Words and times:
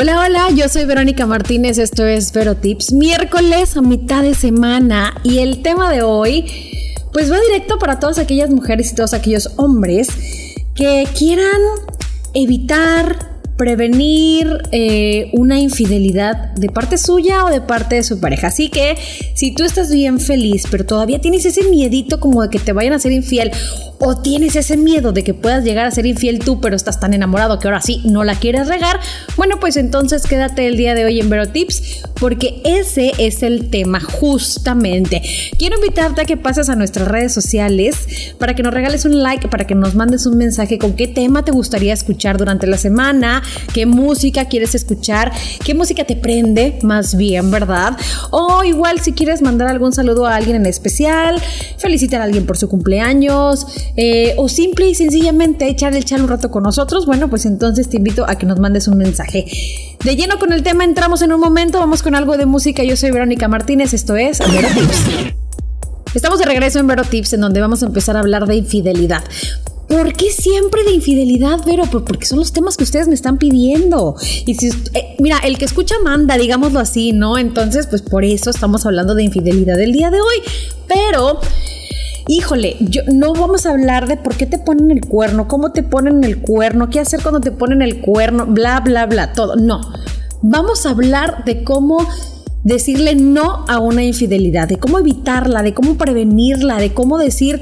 Hola, 0.00 0.20
hola, 0.20 0.46
yo 0.54 0.68
soy 0.68 0.84
Verónica 0.84 1.26
Martínez, 1.26 1.76
esto 1.76 2.06
es 2.06 2.32
Vero 2.32 2.54
Tips, 2.54 2.92
miércoles 2.92 3.76
a 3.76 3.82
mitad 3.82 4.22
de 4.22 4.32
semana 4.32 5.12
y 5.24 5.38
el 5.38 5.60
tema 5.60 5.90
de 5.90 6.02
hoy 6.02 6.44
pues 7.12 7.32
va 7.32 7.40
directo 7.40 7.80
para 7.80 7.98
todas 7.98 8.20
aquellas 8.20 8.48
mujeres 8.48 8.92
y 8.92 8.94
todos 8.94 9.12
aquellos 9.12 9.50
hombres 9.56 10.06
que 10.76 11.04
quieran 11.18 11.60
evitar 12.32 13.40
prevenir 13.56 14.62
eh, 14.70 15.30
una 15.32 15.58
infidelidad 15.58 16.54
de 16.54 16.68
parte 16.68 16.96
suya 16.96 17.44
o 17.44 17.50
de 17.50 17.60
parte 17.60 17.96
de 17.96 18.04
su 18.04 18.20
pareja. 18.20 18.46
Así 18.46 18.68
que 18.68 18.96
si 19.34 19.52
tú 19.52 19.64
estás 19.64 19.90
bien 19.90 20.20
feliz, 20.20 20.62
pero 20.70 20.86
todavía 20.86 21.20
tienes 21.20 21.44
ese 21.44 21.64
miedito 21.64 22.20
como 22.20 22.42
de 22.42 22.50
que 22.50 22.60
te 22.60 22.72
vayan 22.72 22.92
a 22.92 23.00
ser 23.00 23.10
infiel 23.10 23.50
o 23.98 24.16
tienes 24.16 24.56
ese 24.56 24.76
miedo 24.76 25.12
de 25.12 25.24
que 25.24 25.34
puedas 25.34 25.64
llegar 25.64 25.86
a 25.86 25.90
ser 25.90 26.06
infiel 26.06 26.38
tú, 26.38 26.60
pero 26.60 26.76
estás 26.76 27.00
tan 27.00 27.14
enamorado 27.14 27.58
que 27.58 27.68
ahora 27.68 27.80
sí 27.80 28.02
no 28.04 28.24
la 28.24 28.34
quieres 28.34 28.68
regar, 28.68 29.00
bueno, 29.36 29.58
pues 29.60 29.76
entonces 29.76 30.22
quédate 30.24 30.66
el 30.66 30.76
día 30.76 30.94
de 30.94 31.04
hoy 31.04 31.20
en 31.20 31.28
Vero 31.30 31.48
Tips 31.48 32.02
porque 32.14 32.60
ese 32.64 33.12
es 33.18 33.42
el 33.42 33.70
tema 33.70 34.00
justamente. 34.00 35.22
Quiero 35.58 35.76
invitarte 35.76 36.22
a 36.22 36.24
que 36.24 36.36
pases 36.36 36.68
a 36.68 36.76
nuestras 36.76 37.08
redes 37.08 37.32
sociales 37.32 38.34
para 38.38 38.54
que 38.54 38.62
nos 38.62 38.74
regales 38.74 39.04
un 39.04 39.22
like, 39.22 39.48
para 39.48 39.66
que 39.66 39.74
nos 39.74 39.94
mandes 39.94 40.26
un 40.26 40.36
mensaje 40.36 40.78
con 40.78 40.94
qué 40.94 41.08
tema 41.08 41.44
te 41.44 41.52
gustaría 41.52 41.92
escuchar 41.92 42.36
durante 42.36 42.66
la 42.66 42.76
semana, 42.76 43.42
qué 43.72 43.86
música 43.86 44.46
quieres 44.46 44.74
escuchar, 44.74 45.32
qué 45.64 45.74
música 45.74 46.04
te 46.04 46.16
prende, 46.16 46.78
más 46.82 47.16
bien, 47.16 47.50
¿verdad? 47.50 47.96
O 48.30 48.64
igual 48.64 49.00
si 49.00 49.12
quieres 49.12 49.42
mandar 49.42 49.68
algún 49.68 49.92
saludo 49.92 50.26
a 50.26 50.36
alguien 50.36 50.56
en 50.56 50.66
especial, 50.66 51.40
felicitar 51.78 52.20
a 52.20 52.24
alguien 52.24 52.46
por 52.46 52.56
su 52.56 52.68
cumpleaños, 52.68 53.66
eh, 53.96 54.34
o 54.36 54.48
simple 54.48 54.88
y 54.88 54.94
sencillamente 54.94 55.68
echar 55.68 55.94
el 55.94 56.04
chal 56.04 56.22
un 56.22 56.28
rato 56.28 56.50
con 56.50 56.62
nosotros, 56.62 57.06
bueno, 57.06 57.28
pues 57.28 57.46
entonces 57.46 57.88
te 57.88 57.96
invito 57.96 58.24
a 58.28 58.36
que 58.36 58.46
nos 58.46 58.58
mandes 58.58 58.88
un 58.88 58.98
mensaje. 58.98 59.46
De 60.04 60.16
lleno 60.16 60.38
con 60.38 60.52
el 60.52 60.62
tema 60.62 60.84
entramos 60.84 61.22
en 61.22 61.32
un 61.32 61.40
momento, 61.40 61.78
vamos 61.78 62.02
con 62.02 62.14
algo 62.14 62.36
de 62.36 62.46
música. 62.46 62.84
Yo 62.84 62.96
soy 62.96 63.10
Verónica 63.10 63.48
Martínez, 63.48 63.94
esto 63.94 64.16
es 64.16 64.38
Vero 64.38 64.68
Tips. 64.74 65.34
Estamos 66.14 66.38
de 66.38 66.46
regreso 66.46 66.78
en 66.78 66.86
Vero 66.86 67.02
Tips, 67.04 67.34
en 67.34 67.40
donde 67.40 67.60
vamos 67.60 67.82
a 67.82 67.86
empezar 67.86 68.16
a 68.16 68.20
hablar 68.20 68.46
de 68.46 68.56
infidelidad. 68.56 69.22
¿Por 69.88 70.12
qué 70.12 70.30
siempre 70.30 70.84
de 70.84 70.92
infidelidad, 70.92 71.60
Vero? 71.64 71.84
Porque 71.90 72.26
son 72.26 72.38
los 72.38 72.52
temas 72.52 72.76
que 72.76 72.84
ustedes 72.84 73.08
me 73.08 73.14
están 73.14 73.38
pidiendo. 73.38 74.16
Y 74.44 74.54
si, 74.54 74.68
eh, 74.68 75.16
mira, 75.18 75.38
el 75.38 75.56
que 75.56 75.64
escucha 75.64 75.94
manda, 76.04 76.36
digámoslo 76.36 76.78
así, 76.78 77.12
¿no? 77.12 77.38
Entonces, 77.38 77.86
pues 77.86 78.02
por 78.02 78.22
eso 78.22 78.50
estamos 78.50 78.84
hablando 78.84 79.14
de 79.14 79.24
infidelidad 79.24 79.80
el 79.80 79.92
día 79.92 80.10
de 80.10 80.20
hoy. 80.20 80.36
Pero 80.86 81.40
híjole, 82.28 82.76
yo, 82.80 83.02
no 83.12 83.32
vamos 83.32 83.66
a 83.66 83.70
hablar 83.70 84.06
de 84.06 84.16
por 84.16 84.36
qué 84.36 84.46
te 84.46 84.58
ponen 84.58 84.90
el 84.90 85.00
cuerno, 85.00 85.48
cómo 85.48 85.72
te 85.72 85.82
ponen 85.82 86.22
el 86.22 86.40
cuerno, 86.40 86.90
qué 86.90 87.00
hacer 87.00 87.22
cuando 87.22 87.40
te 87.40 87.50
ponen 87.50 87.82
el 87.82 88.00
cuerno, 88.00 88.46
bla, 88.46 88.80
bla, 88.80 89.06
bla, 89.06 89.32
todo. 89.32 89.56
No, 89.56 89.80
vamos 90.42 90.86
a 90.86 90.90
hablar 90.90 91.44
de 91.44 91.64
cómo 91.64 92.06
decirle 92.62 93.14
no 93.14 93.64
a 93.66 93.78
una 93.78 94.04
infidelidad, 94.04 94.68
de 94.68 94.78
cómo 94.78 94.98
evitarla, 94.98 95.62
de 95.62 95.74
cómo 95.74 95.96
prevenirla, 95.96 96.76
de 96.76 96.92
cómo 96.92 97.18
decir 97.18 97.60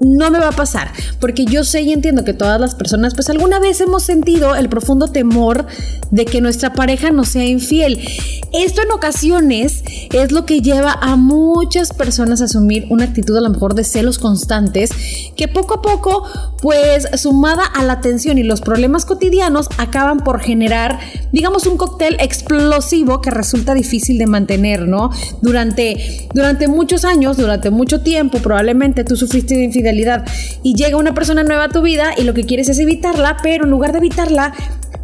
no 0.00 0.30
me 0.30 0.38
va 0.38 0.48
a 0.48 0.52
pasar, 0.52 0.92
porque 1.20 1.44
yo 1.44 1.64
sé 1.64 1.82
y 1.82 1.92
entiendo 1.92 2.24
que 2.24 2.32
todas 2.32 2.60
las 2.60 2.74
personas 2.74 3.14
pues 3.14 3.28
alguna 3.30 3.58
vez 3.58 3.80
hemos 3.80 4.04
sentido 4.04 4.54
el 4.54 4.68
profundo 4.68 5.08
temor 5.08 5.66
de 6.10 6.24
que 6.24 6.40
nuestra 6.40 6.72
pareja 6.72 7.10
no 7.10 7.24
sea 7.24 7.44
infiel. 7.44 8.00
Esto 8.52 8.82
en 8.82 8.92
ocasiones 8.92 9.82
es 10.12 10.32
lo 10.32 10.46
que 10.46 10.60
lleva 10.60 10.92
a 10.92 11.16
muchas 11.16 11.92
personas 11.92 12.40
a 12.40 12.44
asumir 12.44 12.86
una 12.90 13.04
actitud 13.04 13.36
a 13.36 13.40
lo 13.40 13.50
mejor 13.50 13.74
de 13.74 13.84
celos 13.84 14.18
constantes 14.18 14.90
que 15.36 15.48
poco 15.48 15.74
a 15.74 15.82
poco 15.82 16.24
pues 16.60 17.06
sumada 17.16 17.64
a 17.64 17.84
la 17.84 18.00
tensión 18.00 18.38
y 18.38 18.42
los 18.42 18.60
problemas 18.60 19.04
cotidianos 19.04 19.68
acaban 19.78 20.18
por 20.18 20.40
generar 20.40 20.98
digamos 21.32 21.66
un 21.66 21.76
cóctel 21.76 22.16
explosivo 22.20 23.20
que 23.20 23.30
resulta 23.30 23.74
difícil 23.74 24.18
de 24.18 24.26
mantener, 24.26 24.88
¿no? 24.88 25.10
Durante, 25.42 26.28
durante 26.34 26.68
muchos 26.68 27.04
años, 27.04 27.36
durante 27.36 27.70
mucho 27.70 28.00
tiempo 28.00 28.38
probablemente 28.38 29.04
tú 29.04 29.16
sufriste 29.16 29.54
de 29.56 29.64
infidelidad 29.64 30.24
y 30.62 30.74
llega 30.74 30.96
una 30.96 31.14
persona 31.14 31.42
nueva 31.42 31.64
a 31.64 31.68
tu 31.68 31.82
vida 31.82 32.12
y 32.16 32.22
lo 32.22 32.34
que 32.34 32.44
quieres 32.44 32.68
es 32.68 32.78
evitarla, 32.78 33.38
pero 33.42 33.64
en 33.64 33.70
lugar 33.70 33.92
de 33.92 33.98
evitarla, 33.98 34.54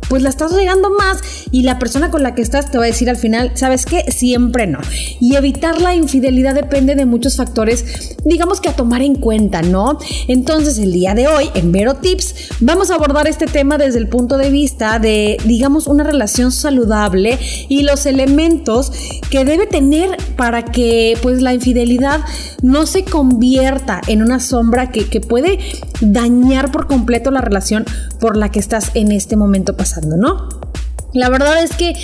pues 0.09 0.23
la 0.23 0.29
estás 0.29 0.53
regando 0.53 0.91
más 0.91 1.21
y 1.51 1.63
la 1.63 1.79
persona 1.79 2.11
con 2.11 2.23
la 2.23 2.35
que 2.35 2.43
estás 2.43 2.71
te 2.71 2.79
va 2.79 2.85
a 2.85 2.87
decir 2.89 3.09
al 3.11 3.17
final, 3.17 3.53
¿sabes 3.55 3.87
qué? 3.87 4.05
Siempre 4.11 4.67
no. 4.67 4.79
Y 5.21 5.37
evitar 5.37 5.81
la 5.81 5.95
infidelidad 5.95 6.55
depende 6.55 6.95
de 6.95 7.07
muchos 7.07 7.37
factores, 7.37 8.17
digamos 8.25 8.61
que 8.61 8.69
a 8.69 8.77
tomar 8.77 9.03
en 9.03 9.15
cuenta, 9.17 9.63
¿no? 9.63 9.99
Entonces, 10.29 10.79
el 10.79 10.93
día 10.93 11.15
de 11.15 11.29
hoy, 11.29 11.51
en 11.55 11.73
Vero 11.73 11.95
Tips, 11.95 12.35
vamos 12.61 12.91
a 12.91 12.95
abordar 12.95 13.27
este 13.29 13.47
tema 13.47 13.79
desde 13.79 13.99
el 13.99 14.09
punto 14.09 14.37
de 14.37 14.51
vista 14.51 14.99
de, 14.99 15.37
digamos, 15.45 15.87
una 15.87 16.05
relación 16.05 16.53
saludable 16.53 17.39
y 17.69 17.83
los 17.83 18.07
elementos 18.07 18.93
que 19.31 19.45
debe 19.45 19.67
tener 19.67 20.17
para 20.37 20.65
que, 20.65 21.19
pues, 21.23 21.43
la 21.43 21.55
infidelidad 21.55 22.21
no 22.63 22.87
se 22.87 23.05
convierta 23.05 24.01
en 24.07 24.23
una 24.23 24.41
sombra 24.41 24.91
que, 24.91 25.09
que 25.09 25.21
puede 25.21 25.59
dañar 26.01 26.73
por 26.73 26.87
completo 26.87 27.31
la 27.31 27.41
relación 27.41 27.85
por 28.21 28.37
la 28.37 28.51
que 28.51 28.59
estás 28.59 28.91
en 28.95 29.13
este 29.13 29.37
momento 29.37 29.77
pasando. 29.77 30.17
¿no? 30.17 30.49
La 31.13 31.29
verdad 31.29 31.63
es 31.63 31.75
que, 31.77 31.95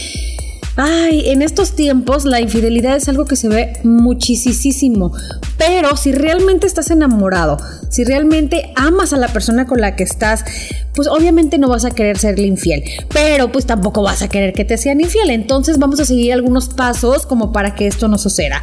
ay, 0.77 1.31
en 1.31 1.43
estos 1.43 1.73
tiempos 1.73 2.25
la 2.25 2.41
infidelidad 2.41 2.97
es 2.97 3.09
algo 3.09 3.25
que 3.25 3.37
se 3.37 3.49
ve 3.49 3.73
muchísimo, 3.83 5.13
pero 5.59 5.97
si 5.97 6.13
realmente 6.13 6.67
estás 6.67 6.91
enamorado, 6.91 7.59
si 7.91 8.05
realmente 8.05 8.73
amas 8.77 9.13
a 9.13 9.17
la 9.17 9.29
persona 9.29 9.67
con 9.67 9.81
la 9.81 9.97
que 9.97 10.05
estás, 10.05 10.45
pues 10.95 11.09
obviamente 11.09 11.59
no 11.59 11.69
vas 11.69 11.85
a 11.85 11.91
querer 11.91 12.19
serle 12.19 12.47
infiel, 12.47 12.85
pero 13.13 13.51
pues 13.51 13.67
tampoco 13.67 14.03
vas 14.03 14.23
a 14.23 14.29
querer 14.29 14.53
que 14.53 14.65
te 14.65 14.79
sean 14.79 15.01
infiel. 15.01 15.31
Entonces 15.31 15.79
vamos 15.79 15.99
a 16.01 16.05
seguir 16.05 16.33
algunos 16.33 16.69
pasos 16.69 17.27
como 17.27 17.53
para 17.53 17.75
que 17.75 17.87
esto 17.87 18.09
no 18.09 18.17
suceda. 18.17 18.61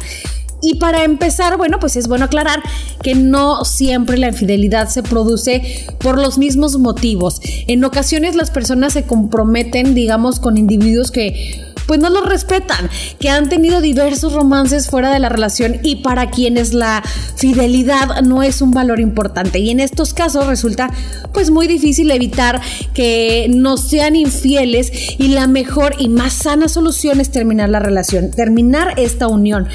Y 0.60 0.76
para 0.76 1.04
empezar, 1.04 1.56
bueno, 1.56 1.78
pues 1.78 1.96
es 1.96 2.08
bueno 2.08 2.24
aclarar 2.24 2.62
que 3.02 3.14
no 3.14 3.64
siempre 3.64 4.18
la 4.18 4.28
infidelidad 4.28 4.88
se 4.88 5.02
produce 5.02 5.86
por 5.98 6.18
los 6.18 6.38
mismos 6.38 6.78
motivos. 6.78 7.40
En 7.66 7.84
ocasiones 7.84 8.34
las 8.34 8.50
personas 8.50 8.92
se 8.92 9.04
comprometen, 9.04 9.94
digamos, 9.94 10.40
con 10.40 10.58
individuos 10.58 11.10
que 11.10 11.67
pues 11.88 11.98
no 11.98 12.10
los 12.10 12.28
respetan, 12.28 12.88
que 13.18 13.30
han 13.30 13.48
tenido 13.48 13.80
diversos 13.80 14.34
romances 14.34 14.88
fuera 14.88 15.10
de 15.10 15.18
la 15.18 15.30
relación 15.30 15.80
y 15.82 15.96
para 15.96 16.30
quienes 16.30 16.74
la 16.74 17.02
fidelidad 17.34 18.20
no 18.22 18.42
es 18.42 18.60
un 18.60 18.70
valor 18.70 19.00
importante. 19.00 19.58
Y 19.58 19.70
en 19.70 19.80
estos 19.80 20.12
casos 20.12 20.46
resulta 20.46 20.90
pues 21.32 21.50
muy 21.50 21.66
difícil 21.66 22.10
evitar 22.10 22.60
que 22.92 23.50
no 23.52 23.78
sean 23.78 24.14
infieles 24.16 24.92
y 25.18 25.28
la 25.28 25.46
mejor 25.46 25.94
y 25.98 26.10
más 26.10 26.34
sana 26.34 26.68
solución 26.68 27.20
es 27.20 27.30
terminar 27.30 27.70
la 27.70 27.80
relación, 27.80 28.30
terminar 28.30 28.94
esta 28.98 29.26
unión. 29.26 29.66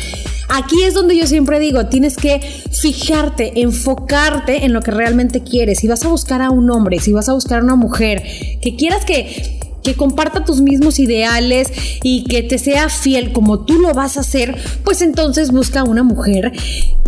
Aquí 0.50 0.84
es 0.84 0.94
donde 0.94 1.18
yo 1.18 1.26
siempre 1.26 1.60
digo, 1.60 1.88
tienes 1.88 2.16
que 2.16 2.40
fijarte, 2.72 3.62
enfocarte 3.62 4.66
en 4.66 4.74
lo 4.74 4.82
que 4.82 4.92
realmente 4.92 5.42
quieres. 5.42 5.80
Si 5.80 5.88
vas 5.88 6.06
a 6.06 6.10
buscar 6.10 6.44
a 6.44 6.52
un 6.52 6.70
hombre, 6.70 7.00
si 7.00 7.12
vas 7.12 7.28
a 7.28 7.34
buscar 7.34 7.62
a 7.62 7.64
una 7.64 7.76
mujer, 7.76 8.22
que 8.62 8.76
quieras 8.76 9.04
que 9.04 9.63
que 9.84 9.96
comparta 9.96 10.46
tus 10.46 10.62
mismos 10.62 11.00
ideales 11.00 11.72
y 12.04 12.24
que 12.26 12.44
te 12.44 12.58
sea 12.58 12.90
fiel 12.90 13.34
como 13.34 13.60
tú 13.60 13.80
lo 13.80 13.94
vas 13.94 14.18
a 14.18 14.22
hacer, 14.22 14.56
pues 14.84 15.02
entonces 15.02 15.52
busca 15.52 15.84
una 15.84 16.04
mujer 16.04 16.54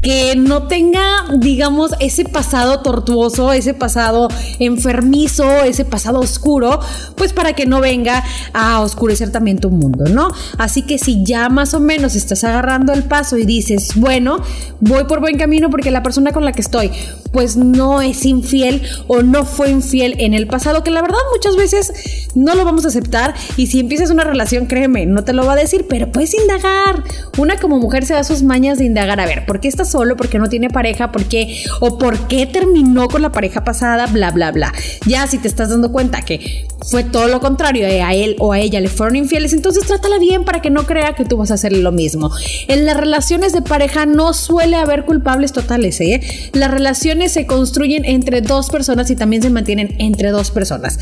que 0.06 0.36
no 0.36 0.68
tenga, 0.68 1.26
digamos, 1.40 1.94
ese 2.00 2.26
pasado 2.26 2.82
tortuoso, 2.82 3.54
ese 3.54 3.74
pasado 3.74 4.28
enfermizo, 4.60 5.64
ese 5.64 5.84
pasado 5.84 6.20
oscuro, 6.20 6.80
pues 7.16 7.34
para 7.34 7.54
que 7.54 7.66
no 7.66 7.82
venga 7.82 8.24
a 8.54 8.82
oscurecer 8.82 9.32
también 9.32 9.58
tu 9.58 9.72
mundo, 9.72 10.06
¿no? 10.06 10.28
Así 10.60 10.84
que 10.84 11.00
si 11.00 11.24
ya 11.24 11.50
más 11.50 11.74
o 11.74 11.80
menos 11.80 12.14
estás 12.14 12.44
agarrando 12.44 12.94
el 12.94 13.04
paso 13.04 13.38
y 13.38 13.46
dices, 13.46 13.94
bueno, 13.96 14.44
voy 14.80 15.06
por 15.06 15.22
buen 15.22 15.40
camino 15.40 15.72
porque 15.72 15.90
la 15.90 16.04
persona 16.04 16.32
con 16.32 16.46
la 16.46 16.52
que 16.52 16.62
estoy, 16.62 16.92
pues 17.32 17.58
no 17.58 18.04
es 18.04 18.26
infiel 18.26 18.84
o 19.08 19.24
no 19.24 19.44
fue 19.44 19.72
infiel 19.72 20.16
en 20.20 20.36
el 20.36 20.46
pasado, 20.46 20.84
que 20.84 20.92
la 20.92 21.02
verdad 21.02 21.18
muchas 21.34 21.56
veces 21.56 22.30
no 22.36 22.54
lo 22.54 22.65
vamos 22.66 22.86
a 22.86 22.90
aceptar 22.90 23.34
y 23.56 23.68
si 23.68 23.80
empiezas 23.80 24.10
una 24.10 24.24
relación, 24.24 24.66
créeme, 24.66 25.06
no 25.06 25.24
te 25.24 25.34
lo 25.34 25.46
va 25.46 25.54
a 25.54 25.56
decir, 25.56 25.86
pero 25.88 26.12
puedes 26.12 26.34
indagar. 26.34 27.04
Una 27.38 27.58
como 27.58 27.80
mujer 27.80 28.06
se 28.06 28.14
da 28.14 28.24
sus 28.24 28.44
mañas 28.44 28.78
de 28.78 28.86
indagar, 28.86 29.20
a 29.20 29.26
ver, 29.26 29.46
¿por 29.46 29.60
qué 29.60 29.68
estás 29.68 29.90
solo, 29.90 30.18
porque 30.18 30.40
no 30.40 30.50
tiene 30.50 30.70
pareja, 30.70 31.12
por 31.12 31.26
qué 31.26 31.64
o 31.80 31.98
por 31.98 32.28
qué 32.28 32.46
terminó 32.46 33.08
con 33.08 33.22
la 33.22 33.32
pareja 33.32 33.64
pasada, 33.64 34.08
bla, 34.08 34.32
bla, 34.32 34.52
bla. 34.52 34.74
Ya 35.06 35.28
si 35.28 35.38
te 35.38 35.48
estás 35.48 35.70
dando 35.70 35.92
cuenta 35.92 36.22
que 36.22 36.66
fue 36.90 37.04
todo 37.04 37.28
lo 37.28 37.40
contrario, 37.40 37.88
eh, 37.88 38.02
a 38.02 38.14
él 38.14 38.36
o 38.40 38.54
a 38.54 38.60
ella 38.60 38.80
le 38.80 38.90
fueron 38.90 39.16
infieles, 39.16 39.54
entonces 39.54 39.86
trátala 39.86 40.20
bien 40.20 40.46
para 40.46 40.62
que 40.62 40.70
no 40.70 40.86
crea 40.86 41.14
que 41.14 41.26
tú 41.26 41.38
vas 41.38 41.52
a 41.52 41.56
hacer 41.56 41.74
lo 41.74 41.92
mismo. 41.92 42.32
En 42.68 42.86
las 42.86 42.98
relaciones 42.98 43.54
de 43.54 43.62
pareja 43.62 44.06
no 44.06 44.34
suele 44.34 44.76
haber 44.76 45.06
culpables 45.06 45.52
totales, 45.52 46.00
¿eh? 46.02 46.22
Las 46.54 46.72
relaciones 46.72 47.34
se 47.34 47.46
construyen 47.46 48.06
entre 48.06 48.42
dos 48.42 48.70
personas 48.70 49.10
y 49.10 49.16
también 49.16 49.42
se 49.42 49.50
mantienen 49.50 49.96
entre 50.00 50.32
dos 50.32 50.52
personas. 50.52 51.00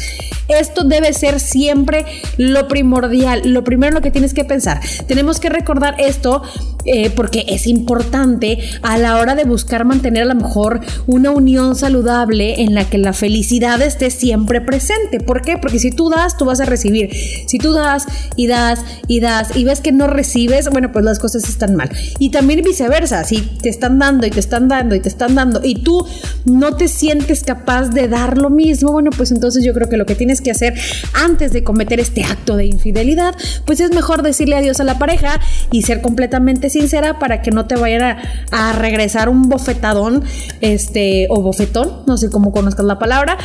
Esto 0.48 0.84
debe 0.84 1.14
ser 1.14 1.40
siempre 1.54 2.06
lo 2.38 2.68
primordial, 2.68 3.42
lo 3.46 3.64
primero 3.64 3.90
en 3.90 3.96
lo 3.96 4.02
que 4.02 4.12
tienes 4.12 4.34
que 4.34 4.44
pensar. 4.44 4.82
Tenemos 5.08 5.40
que 5.40 5.50
recordar 5.50 5.96
esto 6.00 6.42
eh, 6.86 7.12
porque 7.12 7.46
es 7.48 7.68
importante 7.68 8.58
a 8.82 8.98
la 8.98 9.18
hora 9.18 9.36
de 9.36 9.46
buscar 9.46 9.86
mantener 9.86 10.24
a 10.24 10.26
lo 10.26 10.36
mejor 10.36 10.82
una 11.06 11.32
unión 11.32 11.76
saludable 11.76 12.62
en 12.62 12.74
la 12.74 12.90
que 12.90 12.98
la 12.98 13.14
felicidad 13.14 13.82
esté 13.82 14.10
siempre 14.10 14.60
presente. 14.60 15.20
¿Por 15.20 15.42
qué? 15.42 15.58
Porque 15.58 15.80
si 15.80 15.92
tú 15.92 16.10
das, 16.10 16.38
tú 16.38 16.46
vas 16.46 16.60
a 16.60 16.66
recibir. 16.66 17.12
Si 17.48 17.58
tú 17.60 17.72
das 17.72 18.06
y 18.36 18.48
das 18.48 18.80
y 19.08 19.20
das 19.20 19.56
y 19.56 19.64
ves 19.64 19.80
que 19.80 19.92
no 19.92 20.08
recibes, 20.08 20.70
bueno, 20.70 20.92
pues 20.92 21.06
las 21.06 21.20
cosas 21.20 21.48
están 21.48 21.76
mal. 21.76 21.90
Y 22.20 22.32
también 22.32 22.62
viceversa, 22.64 23.24
si 23.24 23.42
te 23.62 23.70
están 23.70 24.00
dando 24.00 24.26
y 24.26 24.32
te 24.32 24.40
están 24.40 24.68
dando 24.68 24.96
y 24.96 25.00
te 25.00 25.10
están 25.10 25.36
dando 25.36 25.62
y 25.64 25.76
tú 25.76 26.06
no 26.46 26.76
te 26.76 26.88
sientes 26.88 27.44
capaz 27.44 27.90
de 27.90 28.08
dar 28.08 28.38
lo 28.38 28.50
mismo, 28.50 28.92
bueno, 28.92 29.12
pues 29.16 29.32
entonces 29.32 29.64
yo 29.64 29.74
creo 29.74 29.88
que 29.88 29.98
lo 29.98 30.06
que 30.06 30.16
tienes 30.16 30.42
que 30.42 30.52
hacer 30.52 30.74
antes 31.14 31.43
de 31.52 31.64
cometer 31.64 32.00
este 32.00 32.24
acto 32.24 32.56
de 32.56 32.66
infidelidad, 32.66 33.36
pues 33.66 33.80
es 33.80 33.92
mejor 33.92 34.22
decirle 34.22 34.56
adiós 34.56 34.80
a 34.80 34.84
la 34.84 34.98
pareja 34.98 35.40
y 35.72 35.84
ser 35.84 36.02
completamente 36.02 36.70
sincera 36.70 37.20
para 37.20 37.42
que 37.42 37.52
no 37.52 37.66
te 37.66 37.76
vayan 37.76 38.18
a, 38.52 38.74
regresar 38.74 39.30
un 39.30 39.50
bofetadón, 39.50 40.24
este, 40.62 41.28
o 41.30 41.42
bofetón, 41.42 42.04
no 42.08 42.18
sé 42.18 42.30
cómo 42.30 42.52
conozcas 42.52 42.86
la 42.86 42.98
palabra, 42.98 43.38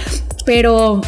pero 0.44 1.00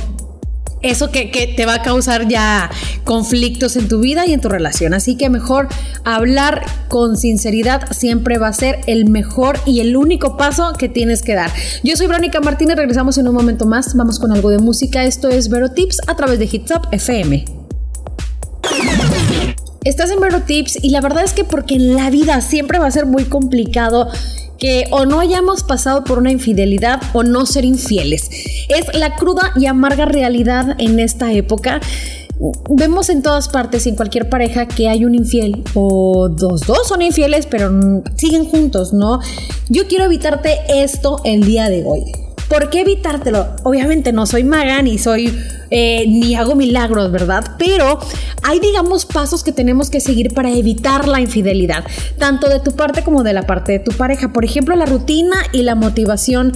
eso 0.83 1.11
que, 1.11 1.31
que, 1.31 1.47
te 1.47 1.67
va 1.67 1.75
a 1.75 1.83
causar 1.83 2.29
ya 2.29 2.71
conflictos 3.05 3.77
en 3.77 3.89
tu 3.89 4.01
vida 4.01 4.27
y 4.27 4.33
en 4.33 4.41
tu 4.41 4.49
relación. 4.49 4.95
Así 4.95 5.17
que 5.17 5.29
mejor 5.29 5.69
hablar 6.05 6.65
con 6.89 7.17
sinceridad 7.17 7.91
siempre 7.93 8.39
va 8.39 8.49
a 8.49 8.53
ser 8.53 8.81
el 8.87 9.09
mejor 9.09 9.59
y 9.67 9.81
el 9.81 9.97
único 9.97 10.37
paso 10.37 10.73
que 10.79 10.89
tienes 10.89 11.23
que 11.23 11.35
dar. 11.35 11.51
Yo 11.83 11.97
soy 11.97 12.07
Verónica 12.07 12.41
Martínez, 12.41 12.77
regresamos 12.77 13.19
en 13.19 13.29
un 13.29 13.35
momento 13.35 13.67
más, 13.67 13.95
vamos 13.95 14.19
con 14.19 14.33
algo 14.33 14.51
de 14.51 14.59
música. 14.59 15.05
Esto 15.05 15.29
es 15.29 15.49
Vero 15.49 15.71
Tips 15.71 16.01
a 16.07 16.17
través 16.17 16.39
de 16.39 16.49
Hits 16.51 16.71
Up 16.71 16.89
FM. 16.93 17.45
Estás 19.85 20.11
en 20.11 20.21
Vero 20.21 20.43
Tips 20.43 20.79
y 20.83 20.91
la 20.91 21.01
verdad 21.01 21.25
es 21.25 21.33
que 21.33 21.45
porque 21.45 21.75
en 21.75 21.95
la 21.95 22.11
vida 22.11 22.41
siempre 22.43 22.79
va 22.79 22.87
a 22.87 22.91
ser 22.91 23.07
muy 23.07 23.25
complicado 23.25 24.09
que 24.61 24.85
o 24.91 25.07
no 25.07 25.19
hayamos 25.19 25.65
pasado 25.65 26.05
por 26.05 26.19
una 26.19 26.31
infidelidad 26.31 27.01
o 27.13 27.25
no 27.25 27.47
ser 27.47 27.65
infieles. 27.65 28.31
Es 28.69 28.95
la 28.95 29.17
cruda 29.17 29.53
y 29.57 29.67
amarga 29.67 30.05
realidad 30.05 30.77
en 30.79 31.01
esta 31.01 31.33
época. 31.33 31.81
Vemos 32.71 33.11
en 33.11 33.23
todas 33.23 33.49
partes, 33.49 33.87
en 33.87 33.97
cualquier 33.97 34.29
pareja, 34.29 34.67
que 34.69 34.89
hay 34.89 35.05
un 35.05 35.15
infiel 35.15 35.63
o 35.75 36.29
dos, 36.29 36.63
dos 36.63 36.89
son 36.89 37.03
infieles, 37.03 37.47
pero 37.47 37.71
siguen 38.17 38.47
juntos, 38.47 38.93
¿no? 38.93 39.21
Yo 39.69 39.87
quiero 39.89 40.05
evitarte 40.05 40.59
esto 40.69 41.21
el 41.25 41.43
día 41.45 41.69
de 41.69 41.85
hoy. 41.85 42.30
¿Por 42.51 42.69
qué 42.69 42.81
evitártelo? 42.81 43.47
Obviamente 43.63 44.13
no 44.13 44.27
soy 44.27 44.43
maga 44.43 44.83
ni 44.83 44.99
soy 44.99 45.33
eh, 45.71 46.05
ni 46.09 46.35
hago 46.35 46.57
milagros, 46.57 47.13
¿verdad? 47.13 47.53
Pero 47.59 48.01
hay, 48.43 48.59
digamos, 48.59 49.07
pasos 49.07 49.45
que 49.45 49.53
tenemos 49.53 49.89
que 49.89 50.01
seguir 50.01 50.35
para 50.35 50.51
evitar 50.51 51.07
la 51.07 51.21
infidelidad, 51.21 51.85
tanto 52.19 52.49
de 52.49 52.59
tu 52.59 52.73
parte 52.73 53.05
como 53.05 53.23
de 53.23 53.35
la 53.35 53.47
parte 53.47 53.71
de 53.71 53.79
tu 53.79 53.93
pareja. 53.93 54.33
Por 54.33 54.45
ejemplo, 54.45 54.75
la 54.75 54.87
rutina 54.87 55.37
y 55.53 55.63
la 55.63 55.77
motivación 55.77 56.53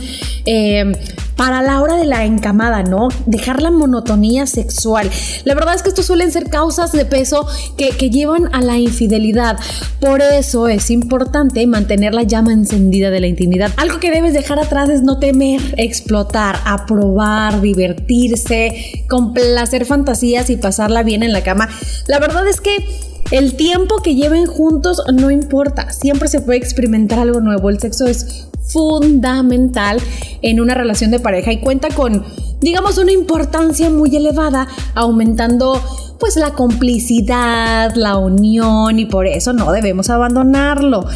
eh, 0.46 0.93
para 1.37 1.63
la 1.63 1.81
hora 1.81 1.97
de 1.97 2.05
la 2.05 2.25
encamada, 2.25 2.83
¿no? 2.83 3.09
Dejar 3.27 3.63
la 3.63 3.71
monotonía 3.71 4.47
sexual. 4.47 5.11
La 5.45 5.55
verdad 5.55 5.75
es 5.75 5.83
que 5.83 5.89
estos 5.89 6.07
suelen 6.07 6.31
ser 6.31 6.49
causas 6.51 6.93
de 6.93 7.05
peso 7.05 7.47
que, 7.77 7.91
que 7.91 8.11
llevan 8.11 8.49
a 8.53 8.61
la 8.61 8.79
infidelidad. 8.79 9.59
Por 10.01 10.23
eso 10.23 10.69
es 10.69 10.91
importante 10.91 11.67
mantener 11.67 12.15
la 12.15 12.23
llama 12.23 12.53
encendida 12.53 13.11
de 13.11 13.21
la 13.21 13.27
intimidad. 13.27 13.73
Algo 13.77 14.01
que 14.01 14.11
debes 14.11 14.33
dejar 14.33 14.59
atrás 14.59 14.89
es 14.89 15.03
no 15.03 15.19
temer 15.19 15.61
explotar, 15.77 16.57
aprobar, 16.65 17.61
divertirse, 17.61 19.05
complacer 19.09 19.85
fantasías 19.85 20.51
y 20.51 20.57
pasarla 20.57 21.03
bien 21.03 21.23
en 21.23 21.33
la 21.33 21.43
cama. 21.43 21.69
La 22.07 22.19
verdad 22.19 22.47
es 22.47 22.61
que 22.61 22.85
el 23.31 23.57
tiempo 23.57 23.97
que 24.03 24.15
lleven 24.15 24.47
juntos 24.47 25.03
no 25.13 25.31
importa, 25.31 25.91
siempre 25.91 26.29
se 26.29 26.41
puede 26.41 26.59
experimentar 26.59 27.19
algo 27.19 27.41
nuevo. 27.41 27.71
El 27.71 27.81
sexo 27.81 28.07
es 28.07 28.49
fundamental 28.67 30.01
en 30.43 30.61
una 30.61 30.75
relación 30.75 31.11
de 31.11 31.21
pareja 31.21 31.53
y 31.53 31.61
cuenta 31.61 31.89
con, 31.89 32.25
digamos, 32.61 32.99
una 32.99 33.13
importancia 33.13 33.91
muy 33.91 34.15
elevada, 34.17 34.69
aumentando 34.95 35.81
pues 36.19 36.37
la 36.37 36.55
complicidad, 36.55 37.95
la 37.95 38.17
unión 38.17 38.99
y 38.99 39.07
por 39.07 39.27
eso 39.27 39.53
no 39.53 39.73
debemos 39.73 40.11
abandonarlo. 40.11 41.07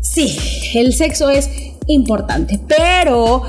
Sí, 0.00 0.36
el 0.74 0.94
sexo 0.94 1.28
es 1.28 1.50
importante, 1.86 2.60
pero 2.66 3.42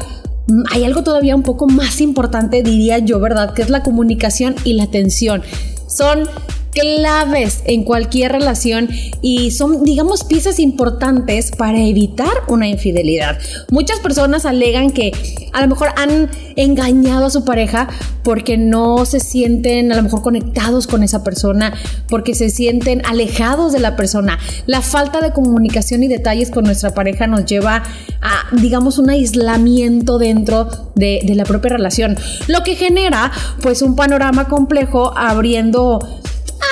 hay 0.72 0.84
algo 0.84 1.04
todavía 1.04 1.36
un 1.36 1.44
poco 1.44 1.68
más 1.68 2.02
importante, 2.02 2.64
diría 2.64 3.00
yo, 3.00 3.20
¿verdad? 3.20 3.54
Que 3.54 3.62
es 3.62 3.70
la 3.70 3.84
comunicación 3.84 4.56
y 4.64 4.74
la 4.74 4.84
atención. 4.84 5.42
Son 5.88 6.28
claves 6.78 7.62
en 7.66 7.84
cualquier 7.84 8.32
relación 8.34 8.90
y 9.22 9.52
son, 9.52 9.84
digamos, 9.84 10.24
piezas 10.24 10.60
importantes 10.60 11.52
para 11.52 11.80
evitar 11.82 12.32
una 12.48 12.68
infidelidad. 12.68 13.40
Muchas 13.72 14.00
personas 14.00 14.46
alegan 14.46 14.92
que 14.92 15.12
a 15.54 15.62
lo 15.62 15.68
mejor 15.68 15.90
han 15.96 16.30
engañado 16.56 17.26
a 17.26 17.30
su 17.30 17.44
pareja 17.46 17.88
porque 18.24 18.58
no 18.58 19.06
se 19.06 19.20
sienten 19.20 19.92
a 19.92 19.96
lo 19.96 20.04
mejor 20.04 20.22
conectados 20.22 20.86
con 20.86 21.02
esa 21.02 21.24
persona, 21.24 21.74
porque 22.10 22.36
se 22.36 22.50
sienten 22.50 23.02
alejados 23.06 23.72
de 23.72 23.80
la 23.80 23.96
persona. 23.96 24.38
La 24.66 24.82
falta 24.82 25.22
de 25.22 25.32
comunicación 25.32 26.04
y 26.04 26.08
detalles 26.08 26.52
con 26.52 26.66
nuestra 26.66 26.94
pareja 26.94 27.26
nos 27.26 27.46
lleva 27.46 27.84
a, 28.22 28.56
digamos, 28.56 28.98
un 28.98 29.10
aislamiento 29.10 30.18
dentro 30.18 30.68
de, 30.96 31.22
la 31.38 31.46
propia 31.46 31.70
relación, 31.70 32.18
lo 32.48 32.64
que 32.64 32.76
genera 32.76 33.32
pues 33.62 33.82
un 33.82 33.96
panorama 33.96 34.48
complejo 34.48 35.16
abriendo 35.16 36.00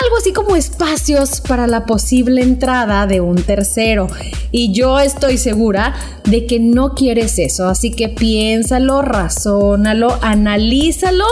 algo 0.03 0.17
así 0.17 0.33
como 0.33 0.55
espacios 0.55 1.41
para 1.41 1.67
la 1.67 1.85
posible 1.85 2.41
entrada 2.41 3.07
de 3.07 3.21
un 3.21 3.35
tercero. 3.35 4.07
Y 4.51 4.73
yo 4.73 4.99
estoy 4.99 5.37
segura 5.37 5.95
de 6.25 6.45
que 6.45 6.59
no 6.59 6.93
quieres 6.93 7.39
eso, 7.39 7.67
así 7.67 7.91
que 7.91 8.09
piénsalo, 8.09 9.01
razónalo, 9.01 10.17
analízalo. 10.21 11.25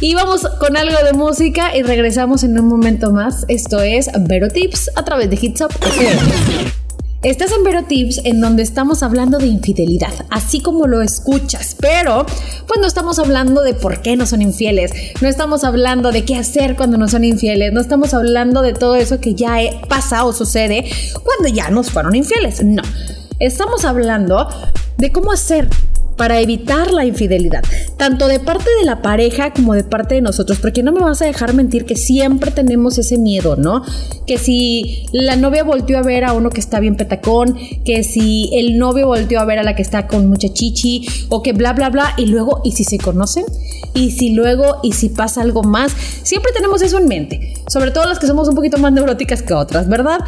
Y 0.00 0.14
vamos 0.14 0.46
con 0.60 0.76
algo 0.76 0.96
de 1.04 1.12
música 1.12 1.76
y 1.76 1.82
regresamos 1.82 2.44
en 2.44 2.58
un 2.58 2.68
momento 2.68 3.10
más. 3.10 3.44
Esto 3.48 3.80
es 3.80 4.08
Vero 4.20 4.48
Tips 4.48 4.90
a 4.94 5.04
través 5.04 5.28
de 5.28 5.38
Hits 5.40 5.60
Up 5.62 5.72
Estás 7.22 7.50
en 7.50 7.64
Vero 7.64 7.82
Tips 7.82 8.20
en 8.22 8.40
donde 8.40 8.62
estamos 8.62 9.02
hablando 9.02 9.38
de 9.38 9.48
infidelidad, 9.48 10.12
así 10.30 10.60
como 10.60 10.86
lo 10.86 11.02
escuchas, 11.02 11.74
pero 11.80 12.24
pues 12.68 12.78
no 12.80 12.86
estamos 12.86 13.18
hablando 13.18 13.62
de 13.62 13.74
por 13.74 14.02
qué 14.02 14.14
no 14.14 14.24
son 14.24 14.40
infieles, 14.40 14.92
no 15.20 15.26
estamos 15.26 15.64
hablando 15.64 16.12
de 16.12 16.24
qué 16.24 16.36
hacer 16.36 16.76
cuando 16.76 16.96
no 16.96 17.08
son 17.08 17.24
infieles, 17.24 17.72
no 17.72 17.80
estamos 17.80 18.14
hablando 18.14 18.62
de 18.62 18.72
todo 18.72 18.94
eso 18.94 19.18
que 19.20 19.34
ya 19.34 19.56
pasa 19.88 20.24
o 20.24 20.32
sucede 20.32 20.88
cuando 21.24 21.48
ya 21.52 21.70
nos 21.70 21.90
fueron 21.90 22.14
infieles, 22.14 22.62
no. 22.62 22.84
Estamos 23.40 23.84
hablando 23.84 24.48
de 24.96 25.10
cómo 25.10 25.32
hacer 25.32 25.68
para 26.18 26.40
evitar 26.40 26.92
la 26.92 27.06
infidelidad, 27.06 27.62
tanto 27.96 28.26
de 28.26 28.40
parte 28.40 28.68
de 28.80 28.84
la 28.84 29.00
pareja 29.00 29.54
como 29.54 29.72
de 29.72 29.84
parte 29.84 30.16
de 30.16 30.20
nosotros, 30.20 30.58
porque 30.58 30.82
no 30.82 30.92
me 30.92 31.00
vas 31.00 31.22
a 31.22 31.24
dejar 31.24 31.54
mentir 31.54 31.86
que 31.86 31.96
siempre 31.96 32.50
tenemos 32.50 32.98
ese 32.98 33.16
miedo, 33.16 33.56
¿no? 33.56 33.84
Que 34.26 34.36
si 34.36 35.06
la 35.12 35.36
novia 35.36 35.64
volteó 35.64 35.96
a 35.96 36.02
ver 36.02 36.24
a 36.24 36.32
uno 36.34 36.50
que 36.50 36.60
está 36.60 36.80
bien 36.80 36.96
petacón, 36.96 37.56
que 37.84 38.02
si 38.02 38.50
el 38.52 38.76
novio 38.78 39.06
volteó 39.06 39.40
a 39.40 39.44
ver 39.44 39.60
a 39.60 39.62
la 39.62 39.76
que 39.76 39.82
está 39.82 40.08
con 40.08 40.28
mucha 40.28 40.52
chichi, 40.52 41.06
o 41.28 41.42
que 41.42 41.52
bla, 41.52 41.72
bla, 41.72 41.88
bla, 41.88 42.14
y 42.18 42.26
luego, 42.26 42.60
¿y 42.64 42.72
si 42.72 42.84
se 42.84 42.98
conocen? 42.98 43.44
¿Y 43.94 44.10
si 44.10 44.30
luego, 44.30 44.80
y 44.82 44.92
si 44.92 45.08
pasa 45.08 45.40
algo 45.40 45.62
más? 45.62 45.92
Siempre 46.24 46.52
tenemos 46.52 46.82
eso 46.82 46.98
en 46.98 47.06
mente, 47.06 47.54
sobre 47.68 47.92
todo 47.92 48.06
las 48.06 48.18
que 48.18 48.26
somos 48.26 48.48
un 48.48 48.56
poquito 48.56 48.76
más 48.78 48.92
neuróticas 48.92 49.42
que 49.42 49.54
otras, 49.54 49.88
¿verdad? 49.88 50.18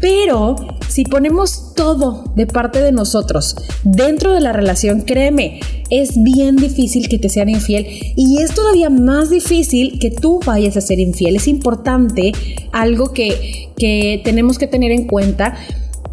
Pero 0.00 0.56
si 0.88 1.04
ponemos 1.04 1.74
todo 1.74 2.24
de 2.34 2.46
parte 2.46 2.80
de 2.80 2.92
nosotros 2.92 3.56
dentro 3.82 4.32
de 4.32 4.40
la 4.40 4.52
relación, 4.52 5.02
créeme, 5.02 5.60
es 5.90 6.22
bien 6.22 6.56
difícil 6.56 7.08
que 7.08 7.18
te 7.18 7.28
sean 7.28 7.48
infiel 7.48 7.86
y 8.16 8.38
es 8.42 8.54
todavía 8.54 8.90
más 8.90 9.30
difícil 9.30 9.98
que 9.98 10.10
tú 10.10 10.40
vayas 10.44 10.76
a 10.76 10.80
ser 10.80 10.98
infiel. 10.98 11.36
Es 11.36 11.48
importante 11.48 12.32
algo 12.72 13.12
que, 13.12 13.72
que 13.76 14.20
tenemos 14.24 14.58
que 14.58 14.66
tener 14.66 14.92
en 14.92 15.06
cuenta, 15.06 15.54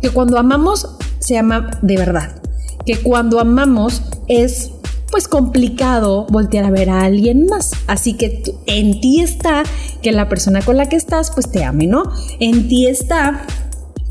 que 0.01 0.09
cuando 0.09 0.37
amamos 0.37 0.87
se 1.19 1.37
ama 1.37 1.71
de 1.81 1.97
verdad, 1.97 2.41
que 2.85 2.97
cuando 2.97 3.39
amamos 3.39 4.01
es 4.27 4.71
pues 5.13 5.27
complicado 5.27 6.25
voltear 6.31 6.65
a 6.65 6.71
ver 6.71 6.89
a 6.89 7.03
alguien 7.03 7.45
más. 7.45 7.69
Así 7.85 8.15
que 8.15 8.41
en 8.65 8.99
ti 8.99 9.21
está 9.21 9.61
que 10.01 10.11
la 10.11 10.27
persona 10.27 10.63
con 10.63 10.75
la 10.75 10.89
que 10.89 10.95
estás 10.95 11.29
pues 11.29 11.51
te 11.51 11.63
ame, 11.63 11.85
¿no? 11.85 12.11
En 12.39 12.67
ti 12.67 12.87
está 12.87 13.45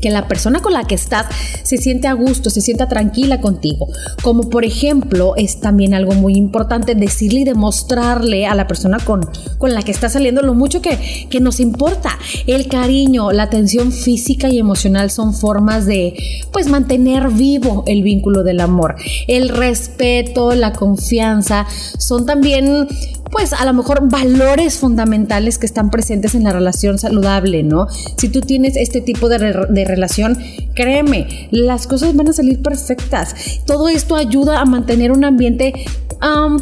que 0.03 0.11
la 0.11 0.27
persona 0.27 0.59
con 0.59 0.73
la 0.73 0.83
que 0.83 0.95
estás 0.95 1.27
se 1.63 1.77
siente 1.77 2.09
a 2.09 2.13
gusto, 2.13 2.49
se 2.49 2.59
sienta 2.59 2.89
tranquila 2.89 3.39
contigo. 3.39 3.87
Como 4.21 4.49
por 4.49 4.65
ejemplo, 4.65 5.33
es 5.37 5.61
también 5.61 5.93
algo 5.93 6.13
muy 6.13 6.35
importante 6.35 6.93
decirle 6.93 7.39
y 7.39 7.43
demostrarle 7.45 8.45
a 8.45 8.53
la 8.53 8.67
persona 8.67 8.97
con, 8.99 9.21
con 9.57 9.73
la 9.73 9.81
que 9.81 9.91
está 9.91 10.09
saliendo 10.09 10.41
lo 10.41 10.55
mucho 10.55 10.81
que, 10.81 11.27
que 11.29 11.39
nos 11.39 11.61
importa. 11.61 12.19
El 12.47 12.67
cariño, 12.67 13.31
la 13.31 13.43
atención 13.43 13.93
física 13.93 14.49
y 14.49 14.59
emocional 14.59 15.09
son 15.09 15.33
formas 15.33 15.85
de 15.85 16.13
pues 16.51 16.67
mantener 16.67 17.29
vivo 17.29 17.85
el 17.87 18.03
vínculo 18.03 18.43
del 18.43 18.59
amor. 18.59 18.95
El 19.29 19.47
respeto, 19.47 20.53
la 20.53 20.73
confianza 20.73 21.65
son 21.97 22.25
también 22.25 22.89
pues 23.33 23.51
a 23.51 23.65
lo 23.65 23.73
mejor 23.73 24.07
valores 24.09 24.77
fundamentales 24.77 25.57
que 25.57 25.65
están 25.65 25.89
presentes 25.89 26.35
en 26.35 26.43
la 26.43 26.53
relación 26.53 26.99
saludable, 26.99 27.63
¿no? 27.63 27.87
Si 28.15 28.29
tú 28.29 28.41
tienes 28.41 28.75
este 28.77 29.01
tipo 29.01 29.27
de, 29.27 29.65
de 29.69 29.85
relación, 29.95 30.37
créeme, 30.73 31.47
las 31.51 31.87
cosas 31.87 32.15
van 32.15 32.29
a 32.29 32.33
salir 32.33 32.61
perfectas. 32.61 33.61
Todo 33.65 33.87
esto 33.89 34.15
ayuda 34.15 34.59
a 34.59 34.65
mantener 34.65 35.11
un 35.11 35.23
ambiente 35.23 35.73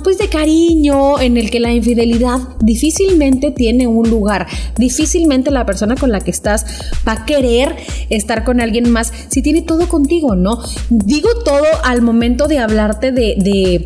pues 0.04 0.18
de 0.18 0.28
cariño 0.28 1.20
en 1.20 1.38
el 1.38 1.52
que 1.52 1.60
la 1.60 1.72
infidelidad 1.72 2.40
difícilmente 2.62 3.52
tiene 3.52 3.86
un 3.88 4.10
lugar. 4.10 4.48
Difícilmente 4.78 5.52
la 5.52 5.66
persona 5.66 5.96
con 5.96 6.12
la 6.12 6.20
que 6.20 6.32
estás 6.32 6.66
va 7.08 7.14
a 7.14 7.26
querer 7.26 7.76
estar 8.10 8.44
con 8.44 8.60
alguien 8.60 8.90
más 8.90 9.14
si 9.30 9.42
tiene 9.42 9.62
todo 9.62 9.88
contigo, 9.88 10.36
¿no? 10.36 10.60
Digo 10.90 11.30
todo 11.46 11.66
al 11.84 12.02
momento 12.02 12.48
de 12.48 12.58
hablarte 12.58 13.12
de, 13.12 13.36
de, 13.38 13.86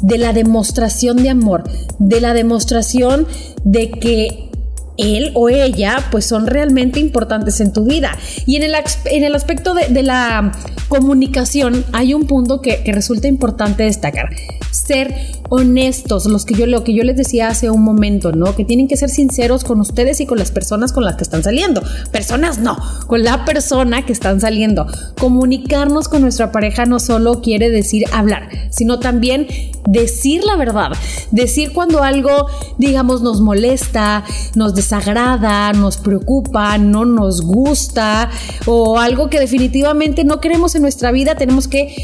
de 0.00 0.18
la 0.18 0.32
demostración 0.32 1.22
de 1.22 1.30
amor, 1.30 1.64
de 1.98 2.20
la 2.20 2.34
demostración 2.34 3.26
de 3.64 3.90
que 3.90 4.51
él 5.02 5.32
o 5.34 5.48
ella 5.48 5.98
pues 6.10 6.24
son 6.26 6.46
realmente 6.46 7.00
importantes 7.00 7.60
en 7.60 7.72
tu 7.72 7.84
vida. 7.84 8.16
Y 8.46 8.56
en 8.56 8.62
el, 8.62 8.74
en 9.06 9.24
el 9.24 9.34
aspecto 9.34 9.74
de, 9.74 10.02
la 10.02 10.52
comunicación 10.88 11.84
hay 11.92 12.14
un 12.14 12.26
punto 12.26 12.60
que, 12.60 12.82
que 12.82 12.92
resulta 12.92 13.28
importante 13.28 13.84
destacar 13.84 14.30
ser 14.72 15.14
honestos, 15.50 16.24
los 16.26 16.46
que 16.46 16.54
yo, 16.54 16.66
lo 16.66 16.82
que 16.82 16.94
yo 16.94 17.04
les 17.04 17.16
decía 17.16 17.48
hace 17.48 17.70
un 17.70 17.82
momento, 17.82 18.32
¿no? 18.32 18.56
Que 18.56 18.64
tienen 18.64 18.88
que 18.88 18.96
ser 18.96 19.10
sinceros 19.10 19.64
con 19.64 19.80
ustedes 19.80 20.20
y 20.20 20.26
con 20.26 20.38
las 20.38 20.50
personas 20.50 20.92
con 20.92 21.04
las 21.04 21.16
que 21.16 21.24
están 21.24 21.42
saliendo. 21.42 21.82
Personas 22.10 22.58
no, 22.58 22.78
con 23.06 23.22
la 23.22 23.44
persona 23.44 24.04
que 24.06 24.12
están 24.12 24.40
saliendo. 24.40 24.86
Comunicarnos 25.18 26.08
con 26.08 26.22
nuestra 26.22 26.52
pareja 26.52 26.86
no 26.86 26.98
solo 26.98 27.42
quiere 27.42 27.70
decir 27.70 28.04
hablar, 28.12 28.48
sino 28.70 28.98
también 28.98 29.46
decir 29.86 30.42
la 30.44 30.56
verdad. 30.56 30.92
Decir 31.30 31.72
cuando 31.72 32.02
algo, 32.02 32.46
digamos, 32.78 33.20
nos 33.20 33.42
molesta, 33.42 34.24
nos 34.54 34.74
desagrada, 34.74 34.91
nos 35.74 35.96
preocupa, 35.96 36.76
no 36.78 37.04
nos 37.04 37.40
gusta 37.40 38.30
o 38.66 38.98
algo 38.98 39.30
que 39.30 39.40
definitivamente 39.40 40.24
no 40.24 40.40
queremos 40.40 40.74
en 40.74 40.82
nuestra 40.82 41.12
vida, 41.12 41.34
tenemos 41.34 41.68
que 41.68 41.94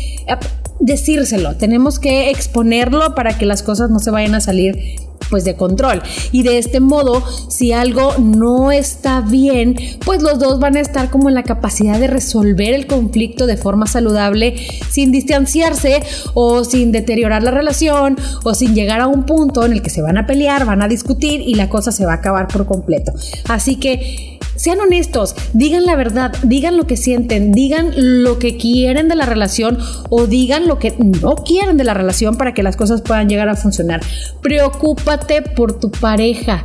decírselo, 0.81 1.57
tenemos 1.57 1.99
que 1.99 2.31
exponerlo 2.31 3.15
para 3.15 3.37
que 3.37 3.47
las 3.47 3.63
cosas 3.63 3.91
no 3.91 3.99
se 3.99 4.11
vayan 4.11 4.35
a 4.35 4.41
salir 4.41 4.97
pues 5.31 5.45
de 5.45 5.57
control. 5.57 6.03
Y 6.33 6.43
de 6.43 6.59
este 6.59 6.81
modo, 6.81 7.23
si 7.49 7.73
algo 7.73 8.15
no 8.19 8.73
está 8.73 9.21
bien, 9.21 9.77
pues 10.05 10.23
los 10.23 10.39
dos 10.39 10.59
van 10.61 10.77
a 10.77 10.81
estar 10.81 11.11
como 11.11 11.29
en 11.29 11.35
la 11.35 11.43
capacidad 11.43 11.99
de 11.99 12.07
resolver 12.07 12.75
el 12.75 12.87
conflicto 12.87 13.47
de 13.47 13.57
forma 13.57 13.87
saludable 13.87 14.57
sin 14.91 15.13
distanciarse 15.13 16.03
o 16.35 16.65
sin 16.65 16.93
deteriorar 16.93 17.43
la 17.43 17.51
relación 17.51 18.17
o 18.45 18.55
sin 18.55 18.75
llegar 18.75 19.01
a 19.01 19.07
un 19.07 19.25
punto 19.25 19.65
en 19.65 19.73
el 19.73 19.83
que 19.83 19.91
se 19.91 20.03
van 20.03 20.19
a 20.19 20.27
pelear, 20.27 20.65
van 20.65 20.83
a 20.83 20.89
discutir 20.89 21.41
y 21.41 21.55
la 21.55 21.69
cosa 21.69 21.93
se 21.93 22.05
va 22.05 22.13
a 22.13 22.17
acabar 22.17 22.49
por 22.49 22.67
completo. 22.67 23.13
Así 23.49 23.77
que 23.77 24.38
sean 24.59 24.81
honestos, 24.81 25.35
digan 25.53 25.87
la 25.87 25.97
verdad, 25.97 26.35
digan 26.43 26.77
lo 26.77 26.87
que 26.87 26.97
sienten, 26.97 27.53
digan 27.53 27.93
lo 27.97 28.39
que 28.39 28.57
quieren 28.57 29.09
de 29.09 29.15
la 29.15 29.25
relación 29.25 29.79
o 30.11 30.27
digan 30.27 30.67
lo 30.67 30.79
que 30.79 30.95
no 30.99 31.37
quieren 31.37 31.77
de 31.77 31.85
la 31.85 31.95
relación 31.95 32.37
para 32.37 32.53
que 32.53 32.63
las 32.63 32.77
cosas 32.77 33.01
puedan 33.01 33.29
llegar 33.29 33.49
a 33.49 33.57
funcionar. 33.57 34.01
Preocúpate 34.43 35.43
por 35.43 35.79
tu 35.79 35.91
pareja 35.91 36.65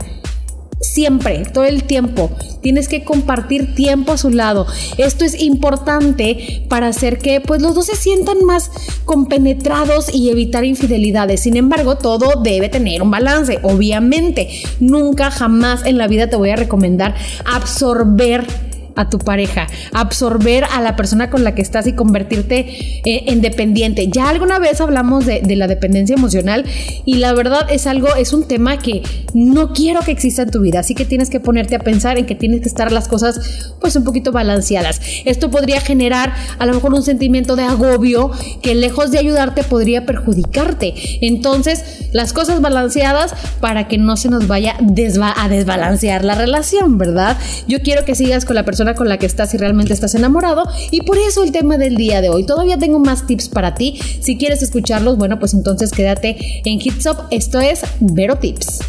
siempre, 0.84 1.44
todo 1.52 1.64
el 1.64 1.84
tiempo. 1.84 2.32
Tienes 2.62 2.88
que 2.88 3.04
compartir 3.04 3.76
tiempo 3.76 4.14
a 4.14 4.18
su 4.18 4.30
lado. 4.30 4.68
Esto 4.98 5.26
es 5.26 5.40
importante 5.42 6.66
para 6.70 6.88
hacer 6.88 7.18
que 7.18 7.42
pues 7.42 7.62
los 7.62 7.76
dos 7.76 7.88
se 7.88 7.96
sientan 7.96 8.46
más 8.46 8.72
compenetrados 9.06 10.14
y 10.14 10.30
evitar 10.30 10.64
infidelidades. 10.64 11.42
Sin 11.42 11.58
embargo, 11.58 11.98
todo 11.98 12.42
debe 12.42 12.70
tener 12.70 13.02
un 13.02 13.12
balance. 13.12 13.60
Obviamente, 13.64 14.50
nunca 14.80 15.32
jamás 15.32 15.86
en 15.86 15.98
la 15.98 16.08
vida 16.08 16.30
te 16.30 16.36
voy 16.36 16.52
a 16.52 16.56
recomendar 16.56 17.16
absorber 17.46 18.46
a 18.96 19.10
tu 19.10 19.20
pareja, 19.20 19.68
absorber 19.94 20.66
a 20.66 20.82
la 20.82 20.96
persona 20.96 21.30
con 21.30 21.44
la 21.44 21.56
que 21.56 21.62
estás 21.62 21.88
y 21.88 21.94
convertirte 21.94 22.60
eh, 23.06 23.24
en 23.28 23.42
dependiente. 23.42 24.08
Ya 24.08 24.30
alguna 24.30 24.60
vez 24.60 24.82
hablamos 24.82 25.26
de, 25.26 25.42
de, 25.42 25.56
la 25.56 25.68
dependencia 25.68 26.16
emocional 26.16 26.66
y 27.06 27.16
la 27.16 27.34
verdad 27.34 27.68
es 27.72 27.88
algo, 27.88 28.16
es 28.16 28.34
un 28.34 28.48
tema 28.48 28.78
que 28.78 29.02
no 29.34 29.74
quiero 29.74 30.02
que 30.02 30.12
exista 30.12 30.44
en 30.44 30.52
tu 30.52 30.62
vida, 30.62 30.80
así 30.80 30.96
que 30.96 31.06
tienes 31.06 31.30
que 31.30 31.40
ponerte 31.40 31.76
a 31.76 31.80
pensar 31.80 32.18
en 32.18 32.26
que 32.26 32.36
tienes 32.36 32.62
que 32.62 32.68
estar 32.68 32.92
las 32.92 33.08
cosas 33.08 33.74
pues 33.80 33.96
un 33.96 34.04
poquito 34.04 34.32
balanceadas. 34.32 35.02
Esto 35.26 35.50
podría 35.50 35.82
generar 35.82 36.34
a 36.60 36.66
lo 36.66 36.74
mejor 36.74 36.94
un 36.94 37.04
sentimiento 37.04 37.56
de 37.56 37.64
agobio 37.64 38.32
que 38.62 38.76
lejos 38.76 39.12
de 39.12 39.20
ayudarte 39.20 39.64
podría 39.64 40.06
perjudicarte. 40.06 40.94
Entonces, 41.22 42.03
las 42.14 42.32
cosas 42.32 42.62
balanceadas 42.62 43.34
para 43.60 43.88
que 43.88 43.98
no 43.98 44.16
se 44.16 44.30
nos 44.30 44.48
vaya 44.48 44.76
a 44.78 45.50
desbalancear 45.50 46.24
la 46.24 46.36
relación, 46.36 46.98
¿verdad? 46.98 47.38
Yo 47.68 47.82
quiero 47.82 48.06
que 48.06 48.16
sigas 48.16 48.46
con 48.46 48.56
la 48.56 48.64
persona 48.64 48.96
con 48.96 49.10
la 49.10 49.18
que 49.18 49.26
estás 49.26 49.54
y 49.54 49.58
realmente 49.58 49.94
estás 49.94 50.16
enamorado. 50.16 50.64
Y 50.92 51.02
por 51.02 51.18
eso 51.18 51.44
el 51.44 51.52
tema 51.52 51.78
del 51.78 51.96
día 51.96 52.22
de 52.22 52.30
hoy. 52.30 52.46
Todavía 52.46 52.78
tengo 52.78 53.00
más 53.00 53.28
tips 53.28 53.50
para 53.50 53.74
ti. 53.74 54.00
Si 54.22 54.38
quieres 54.38 54.62
escucharlos, 54.62 55.18
bueno, 55.18 55.40
pues 55.40 55.54
entonces 55.54 55.92
quédate 55.92 56.38
en 56.66 56.80
Hitsop. 56.80 57.28
Esto 57.32 57.60
es 57.60 57.82
Vero 58.00 58.38
Tips. 58.38 58.80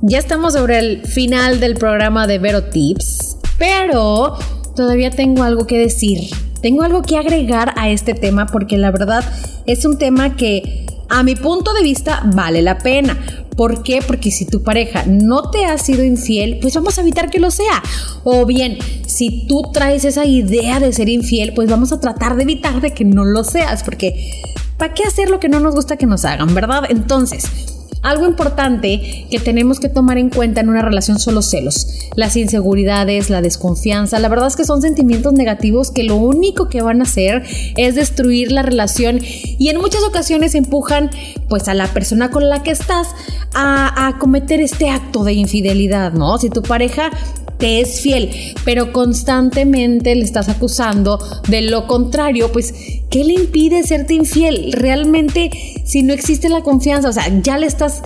Ya 0.00 0.18
estamos 0.18 0.52
sobre 0.52 0.78
el 0.78 1.06
final 1.06 1.58
del 1.58 1.74
programa 1.74 2.26
de 2.26 2.38
Vero 2.38 2.64
Tips, 2.64 3.36
pero 3.58 4.38
todavía 4.76 5.10
tengo 5.10 5.42
algo 5.42 5.66
que 5.66 5.78
decir. 5.78 6.20
Tengo 6.62 6.82
algo 6.82 7.02
que 7.02 7.16
agregar 7.16 7.74
a 7.76 7.88
este 7.88 8.14
tema 8.14 8.46
porque 8.46 8.78
la 8.78 8.90
verdad 8.90 9.24
es 9.66 9.84
un 9.84 9.98
tema 9.98 10.36
que 10.36 10.87
a 11.08 11.22
mi 11.22 11.34
punto 11.34 11.72
de 11.72 11.82
vista 11.82 12.22
vale 12.34 12.62
la 12.62 12.78
pena. 12.78 13.18
¿Por 13.56 13.82
qué? 13.82 14.02
Porque 14.06 14.30
si 14.30 14.46
tu 14.46 14.62
pareja 14.62 15.04
no 15.06 15.50
te 15.50 15.64
ha 15.64 15.76
sido 15.78 16.04
infiel, 16.04 16.58
pues 16.60 16.74
vamos 16.74 16.96
a 16.96 17.00
evitar 17.00 17.28
que 17.28 17.40
lo 17.40 17.50
sea. 17.50 17.82
O 18.22 18.46
bien, 18.46 18.78
si 19.06 19.46
tú 19.48 19.62
traes 19.72 20.04
esa 20.04 20.24
idea 20.24 20.78
de 20.78 20.92
ser 20.92 21.08
infiel, 21.08 21.54
pues 21.54 21.68
vamos 21.68 21.92
a 21.92 22.00
tratar 22.00 22.36
de 22.36 22.44
evitar 22.44 22.80
de 22.80 22.92
que 22.92 23.04
no 23.04 23.24
lo 23.24 23.42
seas, 23.42 23.82
porque 23.82 24.32
¿para 24.76 24.94
qué 24.94 25.02
hacer 25.04 25.28
lo 25.28 25.40
que 25.40 25.48
no 25.48 25.58
nos 25.60 25.74
gusta 25.74 25.96
que 25.96 26.06
nos 26.06 26.24
hagan, 26.24 26.54
verdad? 26.54 26.84
Entonces, 26.88 27.77
algo 28.02 28.26
importante 28.26 29.26
que 29.30 29.38
tenemos 29.38 29.80
que 29.80 29.88
tomar 29.88 30.18
en 30.18 30.30
cuenta 30.30 30.60
en 30.60 30.68
una 30.68 30.82
relación 30.82 31.18
son 31.18 31.34
los 31.34 31.50
celos, 31.50 31.86
las 32.16 32.36
inseguridades, 32.36 33.30
la 33.30 33.42
desconfianza. 33.42 34.18
La 34.18 34.28
verdad 34.28 34.48
es 34.48 34.56
que 34.56 34.64
son 34.64 34.82
sentimientos 34.82 35.32
negativos 35.32 35.90
que 35.90 36.04
lo 36.04 36.16
único 36.16 36.68
que 36.68 36.82
van 36.82 37.00
a 37.00 37.04
hacer 37.04 37.42
es 37.76 37.94
destruir 37.94 38.52
la 38.52 38.62
relación 38.62 39.20
y 39.22 39.68
en 39.68 39.78
muchas 39.78 40.02
ocasiones 40.02 40.54
empujan 40.54 41.10
pues 41.48 41.68
a 41.68 41.74
la 41.74 41.86
persona 41.88 42.30
con 42.30 42.48
la 42.48 42.62
que 42.62 42.70
estás 42.70 43.08
a, 43.54 44.08
a 44.08 44.18
cometer 44.18 44.60
este 44.60 44.90
acto 44.90 45.24
de 45.24 45.32
infidelidad, 45.32 46.12
¿no? 46.12 46.38
Si 46.38 46.50
tu 46.50 46.62
pareja 46.62 47.10
te 47.58 47.80
es 47.80 48.00
fiel, 48.00 48.30
pero 48.64 48.92
constantemente 48.92 50.14
le 50.14 50.24
estás 50.24 50.48
acusando 50.48 51.18
de 51.48 51.62
lo 51.62 51.86
contrario, 51.86 52.50
pues, 52.52 52.74
¿qué 53.10 53.24
le 53.24 53.34
impide 53.34 53.82
serte 53.82 54.14
infiel? 54.14 54.72
Realmente, 54.72 55.50
si 55.84 56.02
no 56.02 56.12
existe 56.12 56.48
la 56.48 56.62
confianza, 56.62 57.08
o 57.08 57.12
sea, 57.12 57.28
ya 57.42 57.58
le 57.58 57.66
estás 57.66 58.02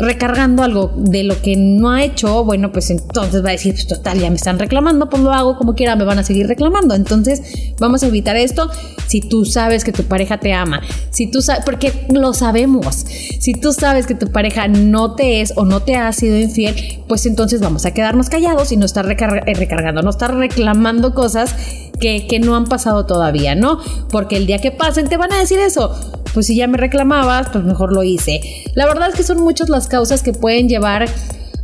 recargando 0.00 0.62
algo 0.62 0.92
de 0.96 1.24
lo 1.24 1.40
que 1.40 1.56
no 1.56 1.90
ha 1.90 2.02
hecho, 2.02 2.44
bueno, 2.44 2.72
pues 2.72 2.90
entonces 2.90 3.44
va 3.44 3.50
a 3.50 3.52
decir, 3.52 3.74
pues 3.74 3.86
total, 3.86 4.18
ya 4.18 4.30
me 4.30 4.36
están 4.36 4.58
reclamando, 4.58 5.08
pues 5.08 5.22
lo 5.22 5.32
hago 5.32 5.56
como 5.56 5.74
quiera, 5.74 5.96
me 5.96 6.04
van 6.04 6.18
a 6.18 6.24
seguir 6.24 6.46
reclamando. 6.46 6.94
Entonces, 6.94 7.42
vamos 7.78 8.02
a 8.02 8.06
evitar 8.06 8.36
esto 8.36 8.70
si 9.06 9.20
tú 9.20 9.44
sabes 9.44 9.84
que 9.84 9.92
tu 9.92 10.04
pareja 10.04 10.38
te 10.38 10.52
ama, 10.52 10.80
si 11.10 11.30
tú 11.30 11.42
sabes, 11.42 11.64
porque 11.64 12.06
lo 12.10 12.32
sabemos, 12.32 12.96
si 13.40 13.54
tú 13.54 13.72
sabes 13.72 14.06
que 14.06 14.14
tu 14.14 14.32
pareja 14.32 14.68
no 14.68 15.14
te 15.14 15.40
es 15.40 15.52
o 15.56 15.64
no 15.64 15.80
te 15.80 15.96
ha 15.96 16.12
sido 16.12 16.36
infiel, 16.36 17.02
pues 17.06 17.26
entonces 17.26 17.60
vamos 17.60 17.84
a 17.84 17.92
quedarnos 17.92 18.28
callados 18.28 18.72
y 18.72 18.76
no 18.76 18.86
estar 18.86 19.10
eh, 19.10 19.54
recargando, 19.54 20.02
no 20.02 20.10
estar 20.10 20.34
reclamando 20.34 21.14
cosas 21.14 21.54
que, 22.00 22.40
no 22.42 22.56
han 22.56 22.66
pasado 22.66 23.06
todavía, 23.06 23.54
¿no? 23.54 23.78
Porque 24.10 24.36
el 24.36 24.46
día 24.46 24.58
que 24.58 24.70
pasen 24.70 25.08
te 25.08 25.16
van 25.16 25.32
a 25.32 25.38
decir 25.38 25.58
eso 25.58 25.94
pues 26.32 26.46
si 26.46 26.54
ya 26.54 26.68
me 26.68 26.78
reclamabas, 26.78 27.48
pues 27.50 27.64
mejor 27.64 27.92
lo 27.92 28.04
hice. 28.04 28.40
La 28.74 28.86
verdad 28.86 29.08
es 29.08 29.16
que 29.16 29.24
son 29.24 29.40
muchas 29.40 29.68
las 29.68 29.88
causas 29.88 30.22
que 30.22 30.32
pueden 30.32 30.68
llevar 30.68 31.06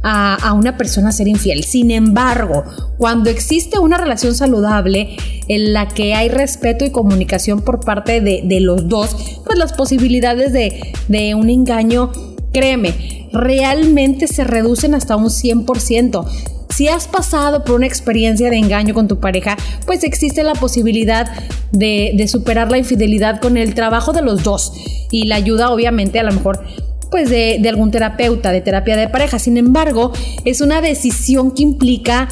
a, 0.09 0.53
una 0.53 0.77
persona 0.77 1.09
a 1.09 1.13
ser 1.13 1.27
infiel. 1.27 1.65
Sin 1.65 1.91
embargo, 1.91 2.65
cuando 2.97 3.29
existe 3.29 3.79
una 3.79 3.99
relación 3.99 4.35
saludable 4.35 5.17
en 5.49 5.73
la 5.73 5.89
que 5.89 6.15
hay 6.15 6.29
respeto 6.29 6.85
y 6.85 6.91
comunicación 6.91 7.63
por 7.63 7.81
parte 7.85 8.21
de, 8.21 8.61
los 8.61 8.89
dos, 8.89 9.17
pues 9.45 9.59
las 9.59 9.73
posibilidades 9.73 10.53
de, 10.53 10.93
de 11.09 11.35
un 11.35 11.51
engaño, 11.51 12.13
créeme, 12.53 13.29
realmente 13.33 14.29
se 14.29 14.45
reducen 14.45 14.95
hasta 14.95 15.17
un 15.17 15.27
100%. 15.27 16.56
Si 16.77 16.89
has 16.89 17.09
pasado 17.09 17.65
por 17.65 17.77
una 17.77 17.87
experiencia 17.87 18.51
de 18.51 18.59
engaño 18.59 18.93
con 18.93 19.09
tu 19.09 19.19
pareja, 19.19 19.57
pues 19.87 20.05
existe 20.05 20.43
la 20.43 20.53
posibilidad 20.53 21.27
de, 21.73 22.23
superar 22.29 22.71
la 22.71 22.77
infidelidad 22.77 23.41
con 23.41 23.57
el 23.57 23.73
trabajo 23.73 24.13
de 24.13 24.21
los 24.21 24.43
dos 24.43 24.75
y 25.11 25.25
la 25.25 25.37
ayuda 25.37 25.71
obviamente 25.71 26.21
a 26.21 26.23
lo 26.23 26.33
mejor 26.33 26.63
pues 27.11 27.31
de, 27.31 27.67
algún 27.67 27.91
terapeuta, 27.91 28.53
de 28.53 28.61
terapia 28.61 28.95
de 28.95 29.09
pareja. 29.09 29.39
Sin 29.39 29.57
embargo, 29.57 30.13
es 30.45 30.61
una 30.61 30.83
decisión 30.83 31.53
que 31.53 31.63
implica, 31.63 32.29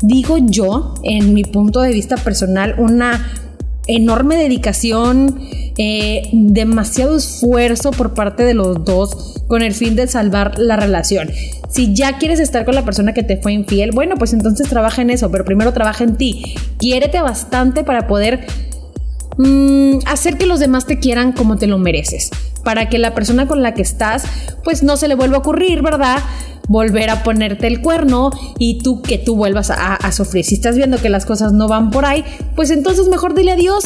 digo 0.00 0.36
yo, 0.38 0.94
en 1.02 1.34
mi 1.34 1.42
punto 1.42 1.80
de 1.80 1.90
vista 1.90 2.14
personal, 2.18 2.76
una 2.78 3.47
enorme 3.88 4.36
dedicación, 4.36 5.40
eh, 5.78 6.28
demasiado 6.32 7.16
esfuerzo 7.16 7.90
por 7.90 8.14
parte 8.14 8.44
de 8.44 8.54
los 8.54 8.84
dos 8.84 9.42
con 9.48 9.62
el 9.62 9.74
fin 9.74 9.96
de 9.96 10.06
salvar 10.06 10.58
la 10.58 10.76
relación. 10.76 11.30
Si 11.70 11.94
ya 11.94 12.18
quieres 12.18 12.38
estar 12.38 12.64
con 12.64 12.74
la 12.74 12.84
persona 12.84 13.14
que 13.14 13.22
te 13.22 13.38
fue 13.38 13.52
infiel, 13.52 13.90
bueno, 13.92 14.16
pues 14.16 14.32
entonces 14.32 14.68
trabaja 14.68 15.02
en 15.02 15.10
eso, 15.10 15.30
pero 15.30 15.44
primero 15.44 15.72
trabaja 15.72 16.04
en 16.04 16.16
ti. 16.16 16.54
Quiérete 16.78 17.20
bastante 17.20 17.82
para 17.82 18.06
poder 18.06 18.46
mm, 19.38 19.98
hacer 20.06 20.38
que 20.38 20.46
los 20.46 20.60
demás 20.60 20.86
te 20.86 20.98
quieran 20.98 21.32
como 21.32 21.56
te 21.56 21.66
lo 21.66 21.78
mereces. 21.78 22.30
Para 22.64 22.88
que 22.88 22.98
la 22.98 23.14
persona 23.14 23.46
con 23.46 23.62
la 23.62 23.74
que 23.74 23.82
estás, 23.82 24.24
pues 24.64 24.82
no 24.82 24.96
se 24.96 25.08
le 25.08 25.14
vuelva 25.14 25.36
a 25.36 25.40
ocurrir, 25.40 25.82
¿verdad? 25.82 26.18
Volver 26.68 27.10
a 27.10 27.22
ponerte 27.22 27.66
el 27.66 27.80
cuerno 27.80 28.30
y 28.58 28.78
tú 28.78 29.02
que 29.02 29.18
tú 29.18 29.34
vuelvas 29.36 29.70
a, 29.70 30.12
sufrir. 30.12 30.44
Si 30.44 30.54
estás 30.54 30.76
viendo 30.76 30.98
que 30.98 31.08
las 31.08 31.26
cosas 31.26 31.52
no 31.52 31.68
van 31.68 31.90
por 31.90 32.04
ahí, 32.04 32.24
pues 32.54 32.70
entonces 32.70 33.08
mejor 33.08 33.34
dile 33.34 33.52
adiós. 33.52 33.84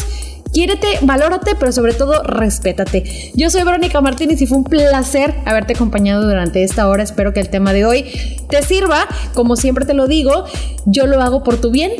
Quiérete, 0.53 0.99
valórate, 1.01 1.55
pero 1.59 1.73
sobre 1.73 1.95
todo 1.95 2.23
respétate. 2.25 3.05
Yo 3.35 3.49
soy 3.49 3.65
Verónica 3.65 4.03
Martínez 4.03 4.43
y 4.43 4.47
fue 4.47 4.59
un 4.59 4.65
placer 4.65 5.35
haberte 5.47 5.73
acompañado 5.73 6.29
durante 6.29 6.63
esta 6.63 6.89
hora. 6.89 7.03
Espero 7.03 7.33
que 7.33 7.41
el 7.41 7.49
tema 7.49 7.73
de 7.73 7.87
hoy 7.87 8.05
te 8.51 8.63
sirva. 8.63 9.07
Como 9.33 9.57
siempre 9.57 9.87
te 9.87 9.95
lo 9.95 10.07
digo, 10.07 10.45
yo 10.85 11.07
lo 11.07 11.23
hago 11.23 11.43
por 11.43 11.59
tu 11.59 11.71
bien 11.71 11.91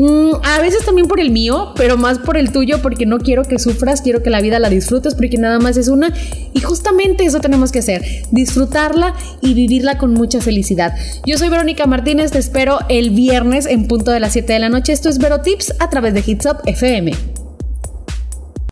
Mm, 0.00 0.36
a 0.42 0.60
veces 0.62 0.86
también 0.86 1.06
por 1.06 1.20
el 1.20 1.30
mío, 1.30 1.74
pero 1.76 1.98
más 1.98 2.18
por 2.20 2.38
el 2.38 2.52
tuyo, 2.52 2.80
porque 2.80 3.04
no 3.04 3.18
quiero 3.18 3.44
que 3.44 3.58
sufras, 3.58 4.00
quiero 4.00 4.22
que 4.22 4.30
la 4.30 4.40
vida 4.40 4.58
la 4.58 4.70
disfrutes, 4.70 5.14
porque 5.14 5.36
nada 5.36 5.58
más 5.58 5.76
es 5.76 5.88
una. 5.88 6.14
Y 6.54 6.60
justamente 6.60 7.26
eso 7.26 7.38
tenemos 7.40 7.70
que 7.70 7.80
hacer, 7.80 8.02
disfrutarla 8.30 9.14
y 9.42 9.52
vivirla 9.52 9.98
con 9.98 10.14
mucha 10.14 10.40
felicidad. 10.40 10.94
Yo 11.26 11.36
soy 11.36 11.50
Verónica 11.50 11.84
Martínez, 11.84 12.30
te 12.30 12.38
espero 12.38 12.78
el 12.88 13.10
viernes 13.10 13.66
en 13.66 13.88
punto 13.88 14.10
de 14.10 14.20
las 14.20 14.32
7 14.32 14.54
de 14.54 14.58
la 14.58 14.70
noche. 14.70 14.94
Esto 14.94 15.10
es 15.10 15.18
Vero 15.18 15.42
Tips 15.42 15.74
a 15.80 15.90
través 15.90 16.14
de 16.14 16.24
Hits 16.26 16.46
Up 16.46 16.62
FM. 16.64 17.29